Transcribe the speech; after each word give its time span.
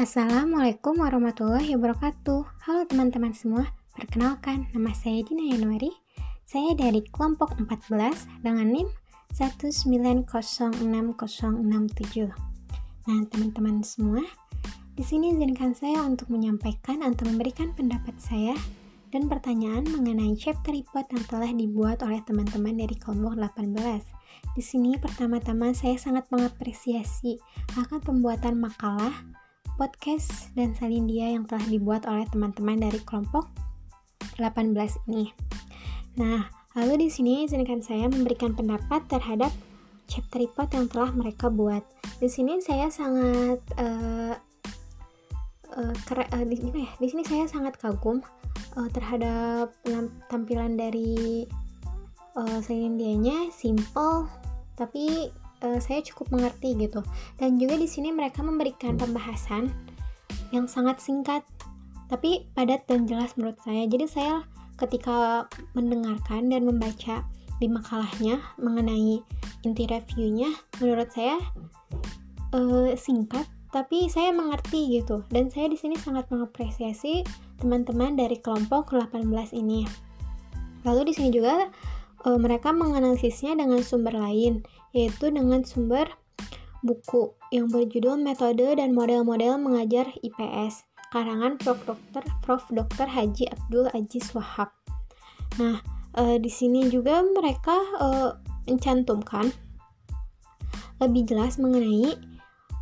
Assalamualaikum 0.00 1.04
warahmatullahi 1.04 1.76
wabarakatuh. 1.76 2.64
Halo 2.64 2.88
teman-teman 2.88 3.36
semua 3.36 3.68
Perkenalkan, 3.92 4.64
nama 4.72 4.88
saya 4.96 5.20
Dina 5.20 5.52
Yanuari 5.52 5.92
Saya 6.48 6.72
dari 6.72 7.04
kelompok 7.12 7.60
14 7.60 8.40
dengan 8.40 8.72
NIM 8.72 8.88
1906067 9.36 10.80
Nah 13.04 13.20
teman-teman 13.28 13.84
semua 13.84 14.24
di 14.96 15.04
sini 15.04 15.36
izinkan 15.36 15.76
saya 15.76 16.00
untuk 16.08 16.32
menyampaikan 16.32 17.04
atau 17.04 17.28
memberikan 17.28 17.76
pendapat 17.76 18.16
saya 18.16 18.56
dan 19.12 19.28
pertanyaan 19.28 19.84
mengenai 19.92 20.32
chapter 20.40 20.72
report 20.72 21.04
yang 21.12 21.24
telah 21.28 21.52
dibuat 21.52 22.00
oleh 22.00 22.24
teman-teman 22.24 22.80
dari 22.80 22.96
kelompok 22.96 23.36
18. 23.36 24.56
Di 24.56 24.62
sini 24.64 24.96
pertama-tama 24.96 25.76
saya 25.76 26.00
sangat 26.00 26.28
mengapresiasi 26.32 27.36
akan 27.76 28.00
pembuatan 28.00 28.56
makalah 28.56 29.12
podcast 29.76 30.52
dan 30.56 30.76
salindia 30.76 31.32
yang 31.32 31.48
telah 31.48 31.64
dibuat 31.68 32.04
oleh 32.08 32.24
teman-teman 32.28 32.80
dari 32.80 33.00
kelompok 33.04 33.48
18 34.40 34.76
ini. 35.08 35.32
Nah, 36.16 36.48
lalu 36.76 37.06
di 37.06 37.08
sini 37.08 37.44
izinkan 37.44 37.80
saya 37.80 38.08
memberikan 38.08 38.52
pendapat 38.52 39.04
terhadap 39.08 39.52
chapter 40.08 40.44
report 40.44 40.68
yang 40.76 40.86
telah 40.88 41.10
mereka 41.12 41.48
buat. 41.48 41.84
Di 42.20 42.28
sini 42.28 42.60
saya 42.60 42.92
sangat 42.92 43.60
uh, 43.80 44.34
uh, 45.76 45.94
uh, 45.94 46.44
ya? 46.44 46.90
Di 47.00 47.06
sini 47.08 47.22
saya 47.24 47.48
sangat 47.48 47.80
kagum 47.80 48.20
uh, 48.76 48.88
terhadap 48.92 49.72
tampilan 50.28 50.76
dari 50.76 51.48
uh, 52.36 52.58
salindianya 52.60 53.52
simple 53.52 54.28
tapi 54.76 55.28
uh, 55.62 55.78
saya 55.78 56.02
cukup 56.04 56.34
mengerti 56.34 56.76
gitu. 56.76 57.00
Dan 57.38 57.56
juga 57.56 57.78
di 57.78 57.88
sini 57.88 58.10
mereka 58.10 58.42
memberikan 58.42 58.98
pembahasan 58.98 59.72
yang 60.52 60.68
sangat 60.68 61.00
singkat 61.00 61.42
tapi 62.12 62.44
padat 62.52 62.84
dan 62.84 63.08
jelas 63.08 63.32
menurut 63.40 63.56
saya. 63.64 63.88
Jadi 63.88 64.04
saya 64.04 64.44
ketika 64.76 65.48
mendengarkan 65.72 66.52
dan 66.52 66.68
membaca 66.68 67.24
di 67.56 67.66
makalahnya 67.70 68.42
mengenai 68.58 69.22
inti 69.62 69.86
reviewnya 69.86 70.50
menurut 70.82 71.08
saya 71.14 71.38
uh, 72.52 72.92
singkat 72.98 73.46
tapi 73.72 74.12
saya 74.12 74.28
mengerti 74.36 75.00
gitu. 75.00 75.24
Dan 75.32 75.48
saya 75.48 75.72
di 75.72 75.80
sini 75.80 75.96
sangat 75.96 76.28
mengapresiasi 76.28 77.24
teman-teman 77.56 78.20
dari 78.20 78.36
kelompok 78.36 78.92
18 78.92 79.24
ini. 79.56 79.88
Lalu 80.84 81.08
di 81.08 81.12
sini 81.16 81.30
juga 81.32 81.72
uh, 82.26 82.38
mereka 82.38 82.70
menganalisisnya 82.70 83.58
dengan 83.58 83.80
sumber 83.82 84.14
lain 84.14 84.62
yaitu 84.92 85.32
dengan 85.32 85.64
sumber 85.64 86.08
buku 86.82 87.32
yang 87.54 87.70
berjudul 87.70 88.18
Metode 88.18 88.76
dan 88.76 88.90
Model-model 88.92 89.56
Mengajar 89.62 90.10
IPS 90.20 90.82
karangan 91.14 91.60
Prof. 91.60 91.78
Dr. 91.86 92.24
Prof. 92.42 92.64
Dr. 92.72 93.06
Haji 93.06 93.44
Abdul 93.52 93.86
Aziz 93.92 94.32
Wahab. 94.32 94.72
Nah, 95.60 95.78
e, 96.16 96.40
di 96.40 96.48
sini 96.48 96.88
juga 96.88 97.20
mereka 97.20 97.76
e, 98.00 98.06
mencantumkan 98.66 99.52
lebih 100.98 101.28
jelas 101.28 101.60
mengenai 101.60 102.16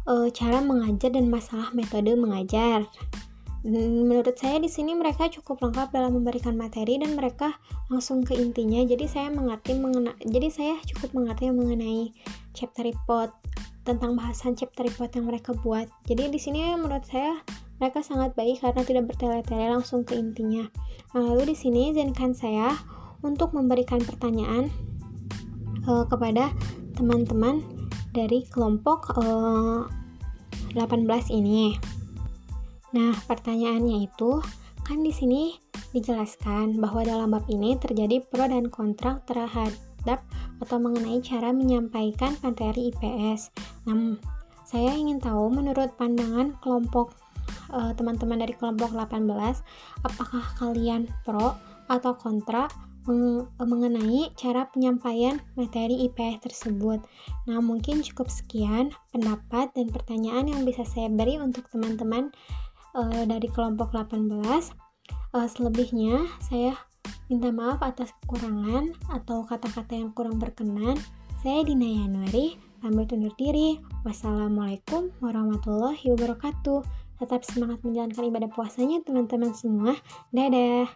e, 0.06 0.14
cara 0.30 0.62
mengajar 0.62 1.10
dan 1.10 1.26
masalah 1.26 1.74
metode 1.74 2.14
mengajar 2.14 2.86
menurut 3.60 4.40
saya 4.40 4.56
di 4.56 4.72
sini 4.72 4.96
mereka 4.96 5.28
cukup 5.28 5.60
lengkap 5.60 5.92
dalam 5.92 6.16
memberikan 6.16 6.56
materi 6.56 6.96
dan 6.96 7.12
mereka 7.12 7.60
langsung 7.92 8.24
ke 8.24 8.32
intinya. 8.32 8.80
Jadi 8.80 9.04
saya 9.04 9.28
mengerti 9.28 9.76
mengena 9.76 10.16
jadi 10.24 10.48
saya 10.48 10.74
cukup 10.88 11.12
mengerti 11.12 11.52
mengenai 11.52 12.08
chapter 12.56 12.88
report 12.88 13.36
tentang 13.84 14.16
bahasan 14.16 14.56
chapter 14.56 14.88
report 14.88 15.12
yang 15.12 15.28
mereka 15.28 15.52
buat. 15.52 15.88
Jadi 16.08 16.32
di 16.32 16.40
sini 16.40 16.72
menurut 16.72 17.04
saya 17.04 17.36
mereka 17.80 18.00
sangat 18.04 18.36
baik 18.36 18.60
karena 18.60 18.84
tidak 18.84 19.04
bertele-tele 19.12 19.72
langsung 19.72 20.04
ke 20.04 20.16
intinya. 20.16 20.68
Lalu 21.12 21.52
di 21.52 21.56
sini 21.56 21.92
izinkan 21.92 22.32
saya 22.32 22.72
untuk 23.20 23.52
memberikan 23.52 24.00
pertanyaan 24.00 24.72
uh, 25.84 26.04
kepada 26.08 26.52
teman-teman 26.96 27.60
dari 28.12 28.44
kelompok 28.48 29.16
uh, 29.16 29.84
eh, 30.76 30.80
18 30.80 31.08
ini 31.32 31.76
Nah, 32.90 33.14
pertanyaannya 33.26 34.10
itu 34.10 34.42
kan 34.82 34.98
di 35.04 35.14
sini 35.14 35.54
dijelaskan 35.94 36.78
bahwa 36.82 37.06
dalam 37.06 37.30
bab 37.30 37.46
ini 37.46 37.78
terjadi 37.78 38.22
pro 38.26 38.50
dan 38.50 38.66
kontra 38.66 39.22
terhadap 39.26 40.22
atau 40.58 40.76
mengenai 40.82 41.22
cara 41.22 41.54
menyampaikan 41.54 42.34
materi 42.42 42.90
IPS. 42.90 43.54
Nah, 43.86 44.18
saya 44.66 44.94
ingin 44.94 45.18
tahu 45.18 45.50
menurut 45.50 45.94
pandangan 45.98 46.54
kelompok 46.62 47.14
eh, 47.74 47.92
teman-teman 47.94 48.38
uh, 48.38 48.42
dari 48.46 48.54
kelompok 48.54 48.94
18, 48.94 49.62
apakah 50.06 50.42
kalian 50.58 51.10
pro 51.26 51.54
atau 51.90 52.14
kontra 52.14 52.70
mengenai 53.58 54.30
cara 54.36 54.68
penyampaian 54.70 55.40
materi 55.56 56.06
IPS 56.06 56.46
tersebut. 56.46 57.00
Nah, 57.48 57.58
mungkin 57.58 58.04
cukup 58.04 58.28
sekian 58.28 58.92
pendapat 59.10 59.72
dan 59.74 59.88
pertanyaan 59.90 60.46
yang 60.46 60.62
bisa 60.62 60.84
saya 60.84 61.08
beri 61.08 61.40
untuk 61.40 61.66
teman-teman 61.72 62.30
uh, 62.94 63.24
dari 63.26 63.48
kelompok 63.50 63.94
18 63.94 64.30
uh, 64.30 64.62
eh, 65.36 65.48
selebihnya 65.48 66.26
saya 66.42 66.74
minta 67.30 67.54
maaf 67.54 67.78
atas 67.82 68.10
kekurangan 68.22 68.90
atau 69.14 69.46
kata-kata 69.46 69.94
yang 69.94 70.10
kurang 70.10 70.42
berkenan. 70.42 70.98
Saya 71.40 71.64
Dina 71.64 71.86
Yanuari 71.86 72.58
pamit 72.82 73.14
undur 73.14 73.32
diri. 73.38 73.78
Wassalamualaikum 74.02 75.14
warahmatullahi 75.22 76.10
wabarakatuh. 76.10 76.82
Tetap 77.22 77.46
semangat 77.46 77.84
menjalankan 77.86 78.24
ibadah 78.28 78.50
puasanya 78.50 79.04
teman-teman 79.06 79.52
semua. 79.54 79.94
Dadah 80.34 80.88